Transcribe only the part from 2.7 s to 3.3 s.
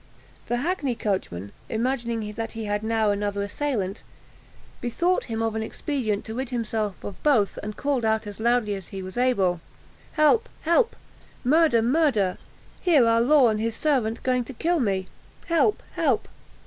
now